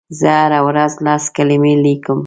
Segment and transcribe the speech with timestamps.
[0.19, 2.19] زه هره ورځ لس کلمې لیکم.